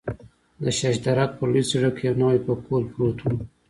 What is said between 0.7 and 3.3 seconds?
شش درک پر لوی سړک یو نوی پکول پروت و.